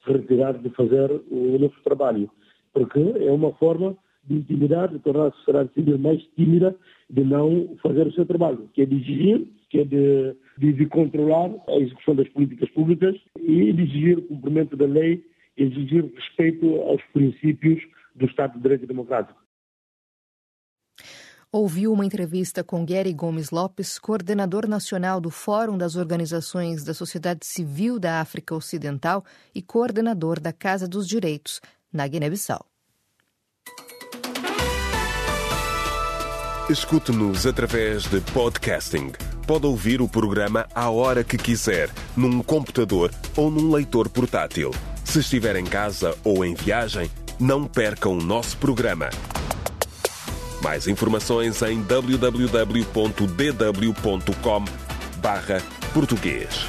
retirar 0.06 0.52
de 0.54 0.70
fazer 0.70 1.10
o 1.30 1.58
nosso 1.58 1.80
trabalho, 1.82 2.30
porque 2.72 2.98
é 2.98 3.30
uma 3.30 3.52
forma 3.54 3.96
de 4.24 4.36
intimidar, 4.36 4.88
de 4.88 4.98
tornar 4.98 5.26
a 5.28 5.32
sociedade 5.32 5.72
civil 5.74 5.98
mais 5.98 6.22
tímida, 6.36 6.76
de 7.10 7.24
não 7.24 7.76
fazer 7.82 8.06
o 8.06 8.12
seu 8.12 8.26
trabalho, 8.26 8.68
que 8.74 8.82
é 8.82 8.86
de 8.86 8.96
exigir, 8.96 9.46
que 9.70 9.80
é 9.80 9.84
de, 9.84 10.34
de, 10.58 10.72
de 10.72 10.86
controlar 10.86 11.50
a 11.68 11.76
execução 11.76 12.14
das 12.14 12.28
políticas 12.28 12.68
públicas 12.70 13.16
e 13.36 13.72
de 13.72 13.82
exigir 13.82 14.18
o 14.18 14.22
cumprimento 14.22 14.76
da 14.76 14.86
lei, 14.86 15.24
exigir 15.56 16.10
respeito 16.14 16.76
aos 16.82 17.02
princípios 17.12 17.82
do 18.14 18.26
Estado 18.26 18.54
de 18.54 18.62
Direito 18.62 18.86
Democrático 18.86 19.47
ouviu 21.50 21.92
uma 21.92 22.04
entrevista 22.04 22.62
com 22.62 22.84
Gary 22.84 23.12
Gomes 23.12 23.50
Lopes, 23.50 23.98
coordenador 23.98 24.66
nacional 24.66 25.20
do 25.20 25.30
Fórum 25.30 25.78
das 25.78 25.96
Organizações 25.96 26.84
da 26.84 26.92
Sociedade 26.92 27.46
Civil 27.46 27.98
da 27.98 28.20
África 28.20 28.54
Ocidental 28.54 29.24
e 29.54 29.62
coordenador 29.62 30.38
da 30.40 30.52
Casa 30.52 30.86
dos 30.86 31.06
Direitos, 31.06 31.60
na 31.92 32.06
Guiné-Bissau. 32.06 32.66
Escute-nos 36.68 37.46
através 37.46 38.04
de 38.04 38.20
podcasting. 38.32 39.12
Pode 39.46 39.66
ouvir 39.66 40.02
o 40.02 40.08
programa 40.08 40.68
a 40.74 40.90
hora 40.90 41.24
que 41.24 41.38
quiser, 41.38 41.88
num 42.14 42.42
computador 42.42 43.10
ou 43.34 43.50
num 43.50 43.72
leitor 43.72 44.10
portátil. 44.10 44.70
Se 45.02 45.20
estiver 45.20 45.56
em 45.56 45.64
casa 45.64 46.14
ou 46.22 46.44
em 46.44 46.52
viagem, 46.52 47.10
não 47.40 47.64
perca 47.64 48.10
o 48.10 48.20
nosso 48.20 48.58
programa. 48.58 49.08
Mais 50.62 50.88
informações 50.88 51.62
em 51.62 51.82
www.dw.com 51.82 52.88
português. 55.92 56.66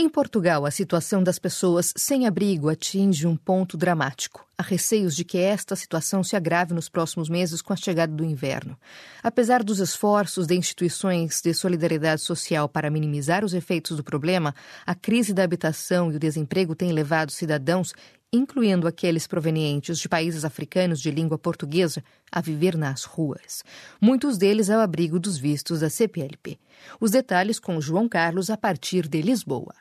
Em 0.00 0.08
Portugal, 0.08 0.64
a 0.64 0.70
situação 0.70 1.24
das 1.24 1.40
pessoas 1.40 1.92
sem 1.96 2.24
abrigo 2.24 2.68
atinge 2.68 3.26
um 3.26 3.36
ponto 3.36 3.76
dramático. 3.76 4.46
Há 4.56 4.62
receios 4.62 5.14
de 5.16 5.24
que 5.24 5.38
esta 5.38 5.74
situação 5.74 6.22
se 6.22 6.36
agrave 6.36 6.72
nos 6.72 6.88
próximos 6.88 7.28
meses 7.28 7.60
com 7.60 7.72
a 7.72 7.76
chegada 7.76 8.12
do 8.12 8.24
inverno. 8.24 8.76
Apesar 9.22 9.64
dos 9.64 9.80
esforços 9.80 10.46
de 10.46 10.54
instituições 10.54 11.40
de 11.42 11.52
solidariedade 11.52 12.20
social 12.22 12.68
para 12.68 12.90
minimizar 12.90 13.44
os 13.44 13.54
efeitos 13.54 13.96
do 13.96 14.04
problema, 14.04 14.54
a 14.86 14.94
crise 14.94 15.34
da 15.34 15.42
habitação 15.42 16.12
e 16.12 16.16
o 16.16 16.20
desemprego 16.20 16.76
têm 16.76 16.92
levado 16.92 17.32
cidadãos 17.32 17.92
incluindo 18.32 18.86
aqueles 18.86 19.26
provenientes 19.26 19.98
de 19.98 20.08
países 20.08 20.44
africanos 20.44 21.00
de 21.00 21.10
língua 21.10 21.38
portuguesa, 21.38 22.02
a 22.30 22.40
viver 22.40 22.76
nas 22.76 23.04
ruas. 23.04 23.62
Muitos 24.00 24.36
deles 24.36 24.68
ao 24.68 24.80
abrigo 24.80 25.18
dos 25.18 25.38
vistos 25.38 25.80
da 25.80 25.88
CPLP. 25.88 26.58
Os 27.00 27.10
detalhes 27.10 27.58
com 27.58 27.80
João 27.80 28.08
Carlos 28.08 28.50
a 28.50 28.56
partir 28.56 29.08
de 29.08 29.22
Lisboa. 29.22 29.74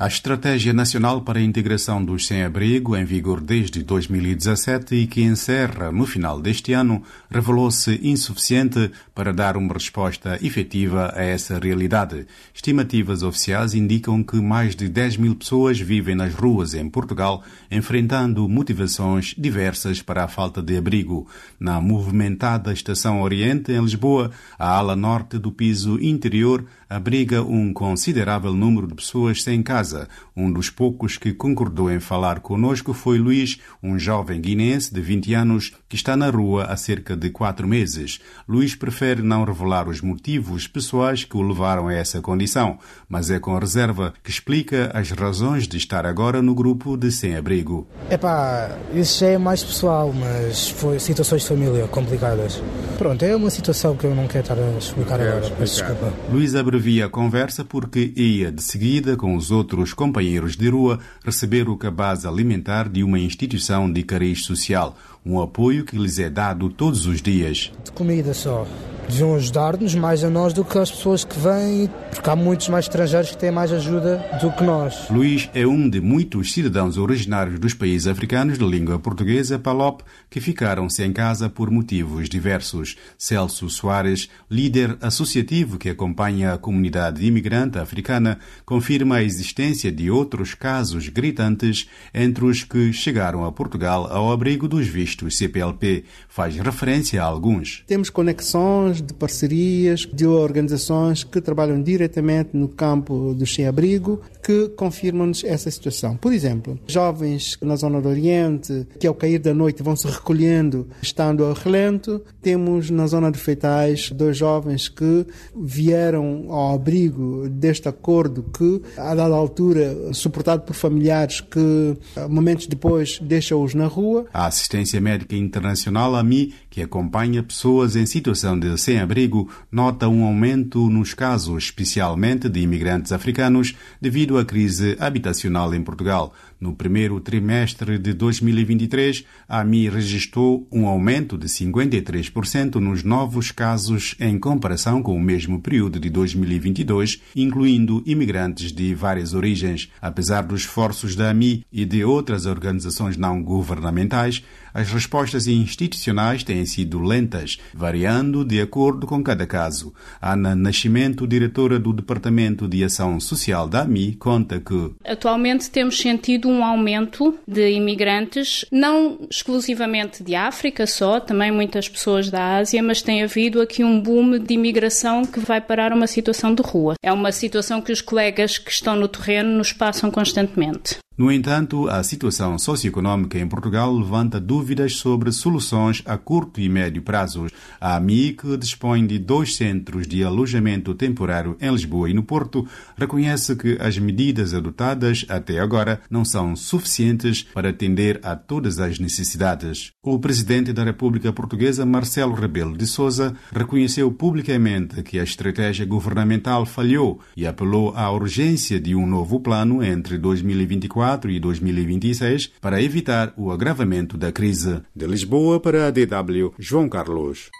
A 0.00 0.06
Estratégia 0.06 0.72
Nacional 0.72 1.22
para 1.22 1.40
a 1.40 1.42
Integração 1.42 2.04
dos 2.04 2.28
Sem-Abrigo, 2.28 2.94
em 2.94 3.04
vigor 3.04 3.40
desde 3.40 3.82
2017 3.82 4.94
e 4.94 5.08
que 5.08 5.22
encerra 5.22 5.90
no 5.90 6.06
final 6.06 6.40
deste 6.40 6.72
ano, 6.72 7.02
revelou-se 7.28 7.98
insuficiente 8.00 8.92
para 9.12 9.32
dar 9.32 9.56
uma 9.56 9.74
resposta 9.74 10.38
efetiva 10.40 11.12
a 11.16 11.24
essa 11.24 11.58
realidade. 11.58 12.28
Estimativas 12.54 13.24
oficiais 13.24 13.74
indicam 13.74 14.22
que 14.22 14.40
mais 14.40 14.76
de 14.76 14.88
10 14.88 15.16
mil 15.16 15.34
pessoas 15.34 15.80
vivem 15.80 16.14
nas 16.14 16.32
ruas 16.32 16.74
em 16.74 16.88
Portugal, 16.88 17.42
enfrentando 17.68 18.48
motivações 18.48 19.34
diversas 19.36 20.00
para 20.00 20.22
a 20.22 20.28
falta 20.28 20.62
de 20.62 20.76
abrigo. 20.76 21.26
Na 21.58 21.80
movimentada 21.80 22.72
Estação 22.72 23.20
Oriente, 23.20 23.72
em 23.72 23.80
Lisboa, 23.80 24.30
a 24.56 24.68
ala 24.68 24.94
norte 24.94 25.38
do 25.38 25.50
piso 25.50 25.98
interior 26.00 26.64
abriga 26.88 27.42
um 27.42 27.72
considerável 27.72 28.54
número 28.54 28.86
de 28.86 28.94
pessoas 28.94 29.42
sem 29.42 29.60
casa. 29.60 29.87
Um 30.36 30.52
dos 30.52 30.70
poucos 30.70 31.16
que 31.16 31.32
concordou 31.32 31.90
em 31.90 32.00
falar 32.00 32.40
conosco 32.40 32.92
foi 32.92 33.18
Luís, 33.18 33.58
um 33.82 33.98
jovem 33.98 34.40
guinense 34.40 34.92
de 34.92 35.00
20 35.00 35.34
anos 35.34 35.72
que 35.88 35.96
está 35.96 36.16
na 36.16 36.30
rua 36.30 36.64
há 36.64 36.76
cerca 36.76 37.16
de 37.16 37.30
quatro 37.30 37.66
meses. 37.66 38.20
Luís 38.48 38.74
prefere 38.74 39.22
não 39.22 39.44
revelar 39.44 39.88
os 39.88 40.00
motivos 40.00 40.66
pessoais 40.66 41.24
que 41.24 41.36
o 41.36 41.42
levaram 41.42 41.88
a 41.88 41.94
essa 41.94 42.20
condição, 42.20 42.78
mas 43.08 43.30
é 43.30 43.38
com 43.38 43.58
reserva 43.58 44.12
que 44.22 44.30
explica 44.30 44.90
as 44.94 45.10
razões 45.10 45.66
de 45.66 45.76
estar 45.76 46.04
agora 46.06 46.42
no 46.42 46.54
grupo 46.54 46.96
de 46.96 47.10
sem-abrigo. 47.10 47.86
Epá, 48.10 48.76
isso 48.94 49.20
já 49.20 49.28
é 49.28 49.38
mais 49.38 49.62
pessoal, 49.62 50.12
mas 50.12 50.68
foi 50.70 50.98
situações 50.98 51.42
de 51.42 51.48
família 51.48 51.86
complicadas. 51.88 52.62
Pronto, 52.96 53.24
é 53.24 53.34
uma 53.34 53.50
situação 53.50 53.96
que 53.96 54.04
eu 54.04 54.14
não 54.14 54.26
quero 54.26 54.42
estar 54.42 54.58
a 54.58 54.78
explicar 54.78 55.20
agora, 55.20 55.50
peço 55.50 55.76
desculpa. 55.76 56.12
Luís 56.30 56.54
abrevia 56.54 57.06
a 57.06 57.08
conversa 57.08 57.64
porque 57.64 58.12
ia 58.16 58.50
de 58.50 58.62
seguida 58.62 59.16
com 59.16 59.36
os 59.36 59.50
outros 59.50 59.77
companheiros 59.94 60.56
de 60.56 60.68
rua 60.68 60.98
receber 61.24 61.68
o 61.68 61.76
cabaz 61.76 62.24
alimentar 62.24 62.88
de 62.88 63.02
uma 63.02 63.18
instituição 63.18 63.90
de 63.90 64.02
cariz 64.02 64.44
social, 64.44 64.96
um 65.24 65.40
apoio 65.40 65.84
que 65.84 65.96
lhes 65.96 66.18
é 66.18 66.28
dado 66.28 66.68
todos 66.68 67.06
os 67.06 67.22
dias. 67.22 67.72
De 67.84 67.92
comida 67.92 68.34
só 68.34 68.66
deviam 69.08 69.34
ajudar-nos 69.34 69.94
mais 69.94 70.22
a 70.22 70.30
nós 70.30 70.52
do 70.52 70.64
que 70.64 70.78
as 70.78 70.90
pessoas 70.90 71.24
que 71.24 71.38
vêm, 71.38 71.90
porque 72.10 72.30
há 72.30 72.36
muitos 72.36 72.68
mais 72.68 72.84
estrangeiros 72.84 73.30
que 73.30 73.38
têm 73.38 73.50
mais 73.50 73.72
ajuda 73.72 74.24
do 74.40 74.52
que 74.52 74.62
nós. 74.62 75.08
Luís 75.10 75.50
é 75.54 75.66
um 75.66 75.88
de 75.88 76.00
muitos 76.00 76.52
cidadãos 76.52 76.96
originários 76.96 77.58
dos 77.58 77.74
países 77.74 78.06
africanos 78.06 78.58
de 78.58 78.64
língua 78.64 78.98
portuguesa, 78.98 79.58
PALOP, 79.58 80.02
que 80.30 80.40
ficaram 80.40 80.88
sem 80.88 81.12
casa 81.12 81.48
por 81.48 81.70
motivos 81.70 82.28
diversos. 82.28 82.96
Celso 83.16 83.68
Soares, 83.68 84.28
líder 84.50 84.96
associativo 85.00 85.78
que 85.78 85.88
acompanha 85.88 86.52
a 86.52 86.58
comunidade 86.58 87.26
imigrante 87.26 87.78
africana, 87.78 88.38
confirma 88.64 89.16
a 89.16 89.22
existência 89.22 89.90
de 89.90 90.10
outros 90.10 90.54
casos 90.54 91.08
gritantes 91.08 91.88
entre 92.14 92.44
os 92.44 92.62
que 92.62 92.92
chegaram 92.92 93.44
a 93.44 93.50
Portugal 93.50 94.06
ao 94.10 94.30
abrigo 94.30 94.68
dos 94.68 94.86
vistos 94.86 95.08
Vistos 95.08 95.38
CPLP 95.38 96.04
faz 96.28 96.56
referência 96.56 97.22
a 97.22 97.24
alguns. 97.24 97.82
Temos 97.86 98.10
conexões 98.10 98.97
de 99.02 99.14
parcerias 99.14 100.08
de 100.12 100.26
organizações 100.26 101.24
que 101.24 101.40
trabalham 101.40 101.82
diretamente 101.82 102.50
no 102.52 102.68
campo 102.68 103.34
do 103.34 103.46
sem-abrigo 103.46 104.20
que 104.42 104.68
confirmam-nos 104.70 105.44
essa 105.44 105.70
situação. 105.70 106.16
Por 106.16 106.32
exemplo, 106.32 106.78
jovens 106.86 107.58
na 107.60 107.76
zona 107.76 108.00
do 108.00 108.08
Oriente 108.08 108.86
que 108.98 109.06
ao 109.06 109.14
cair 109.14 109.38
da 109.38 109.52
noite 109.52 109.82
vão 109.82 109.94
se 109.94 110.06
recolhendo 110.06 110.88
estando 111.02 111.44
ao 111.44 111.52
relento. 111.52 112.22
Temos 112.40 112.90
na 112.90 113.06
zona 113.06 113.30
de 113.30 113.38
Feitais 113.38 114.10
dois 114.10 114.36
jovens 114.36 114.88
que 114.88 115.26
vieram 115.54 116.46
ao 116.48 116.74
abrigo 116.74 117.48
deste 117.48 117.88
acordo 117.88 118.44
que, 118.56 118.80
a 118.96 119.14
dada 119.14 119.34
altura, 119.34 120.14
suportado 120.14 120.62
por 120.62 120.74
familiares 120.74 121.40
que 121.40 121.96
momentos 122.28 122.66
depois 122.66 123.18
deixam-os 123.20 123.74
na 123.74 123.86
rua. 123.86 124.26
A 124.32 124.46
Assistência 124.46 125.00
Médica 125.00 125.36
Internacional, 125.36 126.14
AMI, 126.14 126.54
que 126.70 126.82
acompanha 126.82 127.42
pessoas 127.42 127.96
em 127.96 128.06
situação 128.06 128.58
de 128.58 128.68
sem-abrigo, 128.88 129.50
nota 129.70 130.08
um 130.08 130.24
aumento 130.24 130.88
nos 130.88 131.12
casos, 131.12 131.64
especialmente 131.64 132.48
de 132.48 132.60
imigrantes 132.60 133.12
africanos, 133.12 133.76
devido 134.00 134.38
à 134.38 134.46
crise 134.46 134.96
habitacional 134.98 135.74
em 135.74 135.82
Portugal. 135.82 136.32
No 136.60 136.74
primeiro 136.74 137.20
trimestre 137.20 137.98
de 137.98 138.12
2023, 138.12 139.24
a 139.48 139.60
AMI 139.60 139.88
registrou 139.88 140.66
um 140.72 140.88
aumento 140.88 141.38
de 141.38 141.46
53% 141.46 142.76
nos 142.76 143.04
novos 143.04 143.52
casos 143.52 144.16
em 144.18 144.36
comparação 144.40 145.00
com 145.00 145.14
o 145.14 145.20
mesmo 145.20 145.60
período 145.60 146.00
de 146.00 146.10
2022, 146.10 147.22
incluindo 147.36 148.02
imigrantes 148.04 148.72
de 148.72 148.92
várias 148.92 149.34
origens. 149.34 149.88
Apesar 150.02 150.42
dos 150.42 150.62
esforços 150.62 151.14
da 151.14 151.30
AMI 151.30 151.64
e 151.72 151.84
de 151.84 152.04
outras 152.04 152.44
organizações 152.44 153.16
não 153.16 153.40
governamentais, 153.40 154.42
as 154.74 154.90
respostas 154.90 155.46
institucionais 155.46 156.42
têm 156.42 156.64
sido 156.66 156.98
lentas, 156.98 157.58
variando 157.72 158.44
de 158.44 158.60
acordo 158.60 159.06
com 159.06 159.22
cada 159.22 159.46
caso. 159.46 159.94
Ana 160.20 160.54
Nascimento, 160.54 161.26
diretora 161.26 161.78
do 161.78 161.92
Departamento 161.92 162.68
de 162.68 162.82
Ação 162.82 163.18
Social 163.20 163.68
da 163.68 163.82
AMI, 163.82 164.16
conta 164.16 164.60
que 164.60 164.92
atualmente 165.04 165.70
temos 165.70 165.98
sentido 165.98 166.47
um 166.50 166.64
aumento 166.64 167.38
de 167.46 167.70
imigrantes, 167.70 168.64
não 168.70 169.18
exclusivamente 169.30 170.22
de 170.22 170.34
África 170.34 170.86
só, 170.86 171.20
também 171.20 171.50
muitas 171.50 171.88
pessoas 171.88 172.30
da 172.30 172.56
Ásia, 172.56 172.82
mas 172.82 173.02
tem 173.02 173.22
havido 173.22 173.60
aqui 173.60 173.84
um 173.84 174.00
boom 174.00 174.38
de 174.38 174.54
imigração 174.54 175.24
que 175.24 175.40
vai 175.40 175.60
parar 175.60 175.92
uma 175.92 176.06
situação 176.06 176.54
de 176.54 176.62
rua. 176.62 176.94
É 177.02 177.12
uma 177.12 177.32
situação 177.32 177.80
que 177.80 177.92
os 177.92 178.00
colegas 178.00 178.58
que 178.58 178.70
estão 178.70 178.96
no 178.96 179.08
terreno 179.08 179.56
nos 179.56 179.72
passam 179.72 180.10
constantemente. 180.10 180.98
No 181.18 181.32
entanto, 181.32 181.88
a 181.88 182.00
situação 182.04 182.56
socioeconômica 182.56 183.40
em 183.40 183.48
Portugal 183.48 183.92
levanta 183.92 184.38
dúvidas 184.38 184.94
sobre 184.94 185.32
soluções 185.32 186.00
a 186.06 186.16
curto 186.16 186.60
e 186.60 186.68
médio 186.68 187.02
prazos. 187.02 187.50
A 187.80 187.96
AMIC 187.96 188.56
dispõe 188.56 189.04
de 189.04 189.18
dois 189.18 189.56
centros 189.56 190.06
de 190.06 190.22
alojamento 190.22 190.94
temporário 190.94 191.56
em 191.60 191.72
Lisboa 191.72 192.08
e 192.08 192.14
no 192.14 192.22
Porto, 192.22 192.64
reconhece 192.96 193.56
que 193.56 193.76
as 193.80 193.98
medidas 193.98 194.54
adotadas 194.54 195.26
até 195.28 195.58
agora 195.58 196.00
não 196.08 196.24
são 196.24 196.54
suficientes 196.54 197.42
para 197.42 197.70
atender 197.70 198.20
a 198.22 198.36
todas 198.36 198.78
as 198.78 199.00
necessidades. 199.00 199.90
O 200.00 200.20
presidente 200.20 200.72
da 200.72 200.84
República 200.84 201.32
Portuguesa, 201.32 201.84
Marcelo 201.84 202.32
Rebelo 202.32 202.78
de 202.78 202.86
Sousa, 202.86 203.34
reconheceu 203.52 204.12
publicamente 204.12 205.02
que 205.02 205.18
a 205.18 205.24
estratégia 205.24 205.84
governamental 205.84 206.64
falhou 206.64 207.18
e 207.36 207.44
apelou 207.44 207.92
à 207.96 208.08
urgência 208.08 208.78
de 208.78 208.94
um 208.94 209.04
novo 209.04 209.40
plano 209.40 209.82
entre 209.82 210.16
2024 210.16 211.07
2024 211.16 211.30
e 211.30 211.40
2026 211.40 212.52
para 212.60 212.82
evitar 212.82 213.32
o 213.36 213.50
agravamento 213.50 214.16
da 214.16 214.30
crise. 214.30 214.82
De 214.94 215.06
Lisboa 215.06 215.58
para 215.60 215.86
a 215.86 215.90
DW, 215.90 216.54
João 216.58 216.88
Carlos. 216.88 217.50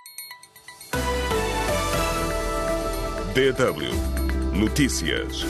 DW 3.34 4.58
Notícias. 4.58 5.44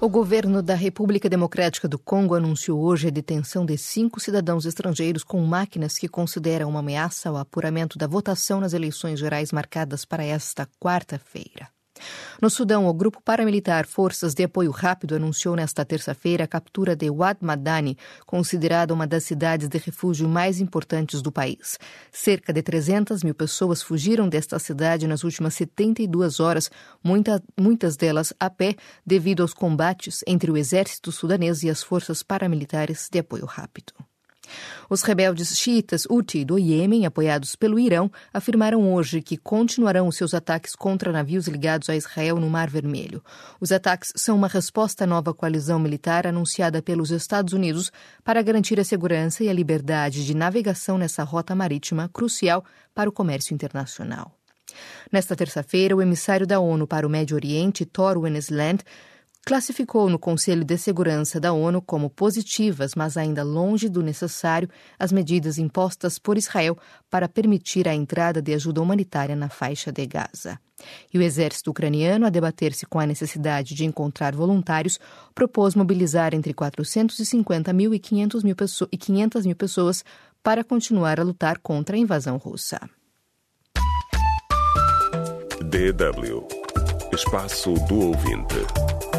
O 0.00 0.08
governo 0.08 0.62
da 0.62 0.74
República 0.74 1.30
Democrática 1.30 1.88
do 1.88 1.98
Congo 1.98 2.34
anunciou 2.34 2.82
hoje 2.82 3.08
a 3.08 3.10
detenção 3.10 3.64
de 3.64 3.78
cinco 3.78 4.20
cidadãos 4.20 4.66
estrangeiros 4.66 5.24
com 5.24 5.42
máquinas 5.44 5.96
que 5.96 6.08
consideram 6.08 6.68
uma 6.68 6.80
ameaça 6.80 7.28
ao 7.28 7.36
apuramento 7.36 7.98
da 7.98 8.06
votação 8.06 8.60
nas 8.60 8.74
eleições 8.74 9.18
gerais 9.18 9.50
marcadas 9.50 10.04
para 10.04 10.24
esta 10.24 10.68
quarta-feira. 10.78 11.73
No 12.40 12.50
Sudão, 12.50 12.86
o 12.86 12.94
grupo 12.94 13.20
paramilitar 13.22 13.86
Forças 13.86 14.34
de 14.34 14.44
Apoio 14.44 14.70
Rápido 14.70 15.14
anunciou 15.14 15.56
nesta 15.56 15.84
terça-feira 15.84 16.44
a 16.44 16.48
captura 16.48 16.94
de 16.96 17.10
Wad 17.10 17.38
Madani, 17.40 17.96
considerada 18.26 18.92
uma 18.92 19.06
das 19.06 19.24
cidades 19.24 19.68
de 19.68 19.78
refúgio 19.78 20.28
mais 20.28 20.60
importantes 20.60 21.22
do 21.22 21.32
país. 21.32 21.78
Cerca 22.12 22.52
de 22.52 22.62
300 22.62 23.22
mil 23.22 23.34
pessoas 23.34 23.82
fugiram 23.82 24.28
desta 24.28 24.58
cidade 24.58 25.06
nas 25.06 25.24
últimas 25.24 25.54
72 25.54 26.40
horas, 26.40 26.70
muita, 27.02 27.42
muitas 27.58 27.96
delas 27.96 28.32
a 28.38 28.50
pé, 28.50 28.76
devido 29.06 29.42
aos 29.42 29.54
combates 29.54 30.20
entre 30.26 30.50
o 30.50 30.56
exército 30.56 31.10
sudanês 31.12 31.62
e 31.62 31.70
as 31.70 31.82
forças 31.82 32.22
paramilitares 32.22 33.08
de 33.10 33.18
apoio 33.18 33.46
rápido. 33.46 33.92
Os 34.88 35.02
rebeldes 35.02 35.56
xiitas 35.58 36.06
Houthi 36.06 36.44
do 36.44 36.58
Iêmen, 36.58 37.06
apoiados 37.06 37.56
pelo 37.56 37.78
Irão, 37.78 38.10
afirmaram 38.32 38.92
hoje 38.92 39.22
que 39.22 39.36
continuarão 39.36 40.10
seus 40.12 40.34
ataques 40.34 40.74
contra 40.74 41.10
navios 41.12 41.46
ligados 41.46 41.88
a 41.88 41.96
Israel 41.96 42.38
no 42.38 42.50
Mar 42.50 42.68
Vermelho. 42.68 43.22
Os 43.60 43.72
ataques 43.72 44.12
são 44.16 44.36
uma 44.36 44.48
resposta 44.48 45.04
à 45.04 45.06
nova 45.06 45.32
coalizão 45.32 45.78
militar 45.78 46.26
anunciada 46.26 46.82
pelos 46.82 47.10
Estados 47.10 47.52
Unidos 47.52 47.90
para 48.22 48.42
garantir 48.42 48.78
a 48.78 48.84
segurança 48.84 49.42
e 49.42 49.48
a 49.48 49.52
liberdade 49.52 50.24
de 50.24 50.34
navegação 50.34 50.98
nessa 50.98 51.24
rota 51.24 51.54
marítima 51.54 52.08
crucial 52.12 52.64
para 52.94 53.08
o 53.08 53.12
comércio 53.12 53.54
internacional. 53.54 54.32
Nesta 55.10 55.36
terça-feira, 55.36 55.94
o 55.94 56.02
emissário 56.02 56.46
da 56.46 56.58
ONU 56.58 56.86
para 56.86 57.06
o 57.06 57.10
Médio 57.10 57.36
Oriente, 57.36 57.84
Thor 57.84 58.18
Wennesland, 58.18 58.82
classificou 59.44 60.08
no 60.08 60.18
Conselho 60.18 60.64
de 60.64 60.76
Segurança 60.78 61.38
da 61.38 61.52
ONU 61.52 61.82
como 61.82 62.08
positivas, 62.08 62.94
mas 62.94 63.16
ainda 63.16 63.42
longe 63.42 63.88
do 63.88 64.02
necessário, 64.02 64.68
as 64.98 65.12
medidas 65.12 65.58
impostas 65.58 66.18
por 66.18 66.38
Israel 66.38 66.76
para 67.10 67.28
permitir 67.28 67.86
a 67.86 67.94
entrada 67.94 68.40
de 68.40 68.54
ajuda 68.54 68.80
humanitária 68.80 69.36
na 69.36 69.48
faixa 69.48 69.92
de 69.92 70.06
Gaza. 70.06 70.58
E 71.12 71.18
o 71.18 71.22
exército 71.22 71.70
ucraniano, 71.70 72.26
a 72.26 72.30
debater-se 72.30 72.86
com 72.86 72.98
a 72.98 73.06
necessidade 73.06 73.74
de 73.74 73.84
encontrar 73.84 74.34
voluntários, 74.34 74.98
propôs 75.34 75.74
mobilizar 75.74 76.34
entre 76.34 76.52
450 76.52 77.72
mil 77.72 77.94
e 77.94 77.98
500 77.98 78.42
mil, 78.42 78.56
500 78.98 79.46
mil 79.46 79.56
pessoas 79.56 80.04
para 80.42 80.64
continuar 80.64 81.20
a 81.20 81.22
lutar 81.22 81.58
contra 81.58 81.96
a 81.96 81.98
invasão 81.98 82.36
russa. 82.36 82.80
DW 85.60 86.64
Espaço 87.14 87.74
do 87.86 88.08
Ouvinte. 88.08 89.13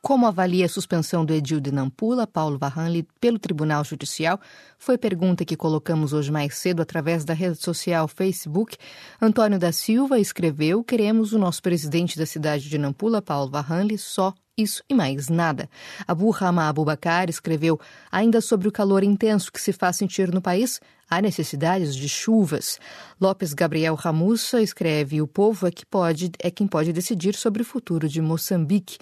Como 0.00 0.26
avalia 0.26 0.66
a 0.66 0.68
suspensão 0.68 1.24
do 1.24 1.34
edil 1.34 1.58
de 1.58 1.72
Nampula, 1.72 2.24
Paulo 2.24 2.56
Varranli, 2.56 3.02
pelo 3.20 3.38
Tribunal 3.38 3.82
Judicial? 3.84 4.40
Foi 4.78 4.96
pergunta 4.96 5.44
que 5.44 5.56
colocamos 5.56 6.12
hoje 6.12 6.30
mais 6.30 6.56
cedo 6.56 6.80
através 6.80 7.24
da 7.24 7.34
rede 7.34 7.56
social 7.60 8.06
Facebook. 8.06 8.76
Antônio 9.20 9.58
da 9.58 9.72
Silva 9.72 10.20
escreveu: 10.20 10.84
Queremos 10.84 11.32
o 11.32 11.38
nosso 11.38 11.60
presidente 11.60 12.16
da 12.16 12.26
cidade 12.26 12.68
de 12.68 12.78
Nampula, 12.78 13.20
Paulo 13.20 13.50
Varranli, 13.50 13.98
só 13.98 14.32
isso 14.58 14.82
e 14.88 14.94
mais 14.94 15.28
nada. 15.28 15.70
Abu 16.06 16.30
Rama 16.30 16.68
Abubakar 16.68 17.30
escreveu 17.30 17.80
ainda 18.10 18.40
sobre 18.40 18.66
o 18.66 18.72
calor 18.72 19.04
intenso 19.04 19.52
que 19.52 19.60
se 19.60 19.72
faz 19.72 19.96
sentir 19.96 20.32
no 20.34 20.42
país. 20.42 20.80
Há 21.08 21.22
necessidades 21.22 21.94
de 21.94 22.08
chuvas. 22.08 22.78
Lopes 23.20 23.54
Gabriel 23.54 23.94
Ramussa 23.94 24.60
escreve: 24.60 25.22
O 25.22 25.26
povo 25.26 25.66
é, 25.66 25.70
que 25.70 25.86
pode, 25.86 26.30
é 26.42 26.50
quem 26.50 26.66
pode 26.66 26.92
decidir 26.92 27.34
sobre 27.34 27.62
o 27.62 27.64
futuro 27.64 28.08
de 28.08 28.20
Moçambique. 28.20 28.98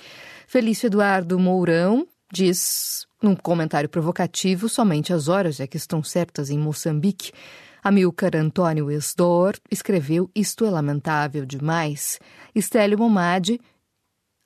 Felício 0.46 0.86
Eduardo 0.86 1.38
Mourão 1.38 2.06
diz, 2.32 3.06
num 3.22 3.34
comentário 3.34 3.88
provocativo, 3.88 4.68
somente 4.68 5.12
as 5.12 5.26
horas 5.26 5.58
é 5.58 5.66
que 5.66 5.76
estão 5.76 6.02
certas 6.02 6.50
em 6.50 6.58
Moçambique. 6.58 7.32
Amilcar 7.82 8.36
Antônio 8.36 8.90
Esdor 8.90 9.54
escreveu: 9.70 10.30
Isto 10.34 10.64
é 10.64 10.70
lamentável 10.70 11.46
demais. 11.46 12.18
Estélio 12.54 12.98
Momade 12.98 13.60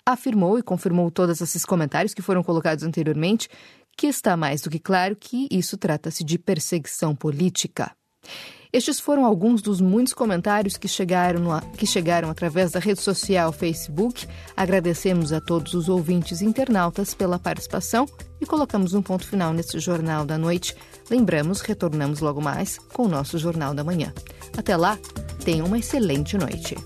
afirmou 0.04 0.58
e 0.58 0.62
confirmou 0.62 1.10
todos 1.10 1.40
esses 1.40 1.64
comentários 1.64 2.14
que 2.14 2.22
foram 2.22 2.42
colocados 2.42 2.84
anteriormente, 2.84 3.48
que 3.96 4.06
está 4.06 4.36
mais 4.36 4.60
do 4.62 4.70
que 4.70 4.78
claro 4.78 5.16
que 5.16 5.46
isso 5.50 5.76
trata-se 5.76 6.24
de 6.24 6.38
perseguição 6.38 7.14
política. 7.14 7.92
Estes 8.72 9.00
foram 9.00 9.24
alguns 9.24 9.62
dos 9.62 9.80
muitos 9.80 10.14
comentários 10.14 10.76
que 10.76 10.86
chegaram, 10.86 11.42
que 11.76 11.84
chegaram 11.84 12.30
através 12.30 12.70
da 12.70 12.78
rede 12.78 13.00
social 13.00 13.52
Facebook. 13.52 14.28
Agradecemos 14.56 15.32
a 15.32 15.40
todos 15.40 15.74
os 15.74 15.88
ouvintes 15.88 16.40
e 16.40 16.44
internautas 16.44 17.12
pela 17.12 17.38
participação 17.38 18.06
e 18.40 18.46
colocamos 18.46 18.94
um 18.94 19.02
ponto 19.02 19.26
final 19.26 19.52
neste 19.52 19.80
Jornal 19.80 20.24
da 20.24 20.38
Noite. 20.38 20.76
Lembramos, 21.10 21.60
retornamos 21.62 22.20
logo 22.20 22.40
mais 22.40 22.78
com 22.78 23.06
o 23.06 23.08
nosso 23.08 23.38
Jornal 23.38 23.74
da 23.74 23.82
Manhã. 23.82 24.14
Até 24.56 24.76
lá, 24.76 24.96
tenham 25.44 25.66
uma 25.66 25.78
excelente 25.78 26.38
noite. 26.38 26.76